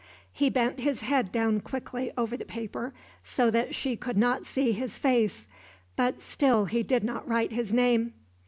[0.33, 2.91] He bent his head down quickly over the paper,
[3.23, 5.45] so that she could not see his face;
[5.95, 8.15] but still he did not write his name.